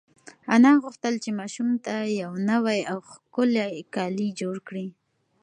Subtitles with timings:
[0.55, 4.87] انا غوښتل چې ماشوم ته یو نوی او ښکلی کالي جوړ کړي.